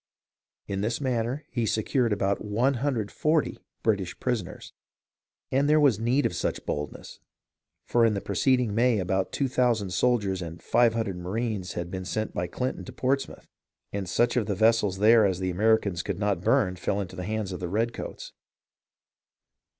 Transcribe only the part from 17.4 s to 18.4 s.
of the redcoats.